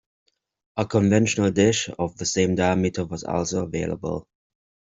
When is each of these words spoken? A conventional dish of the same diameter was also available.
A 0.79 0.85
conventional 0.87 1.51
dish 1.51 1.87
of 1.99 2.17
the 2.17 2.25
same 2.25 2.55
diameter 2.55 3.05
was 3.05 3.23
also 3.23 3.63
available. 3.65 4.27